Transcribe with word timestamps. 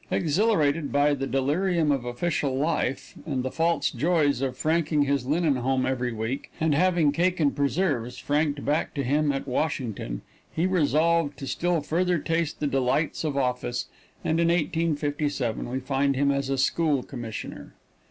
Exhilarated 0.09 0.91
by 0.91 1.13
the 1.13 1.27
delirium 1.27 1.91
of 1.91 2.05
official 2.05 2.57
life, 2.57 3.13
and 3.23 3.43
the 3.43 3.51
false 3.51 3.91
joys 3.91 4.41
of 4.41 4.57
franking 4.57 5.03
his 5.03 5.27
linen 5.27 5.57
home 5.57 5.85
every 5.85 6.11
week, 6.11 6.51
and 6.59 6.73
having 6.73 7.11
cake 7.11 7.39
and 7.39 7.55
preserves 7.55 8.17
franked 8.17 8.65
back 8.65 8.95
to 8.95 9.03
him 9.03 9.31
at 9.31 9.47
Washington, 9.47 10.23
he 10.51 10.65
resolved 10.65 11.37
to 11.37 11.45
still 11.45 11.81
further 11.81 12.17
taste 12.17 12.59
the 12.59 12.65
delights 12.65 13.23
of 13.23 13.37
office, 13.37 13.89
and 14.23 14.39
in 14.39 14.47
1857 14.47 15.69
we 15.69 15.79
find 15.79 16.15
him 16.15 16.31
as 16.31 16.49
a 16.49 16.57
school 16.57 17.03
commissioner. 17.03 17.75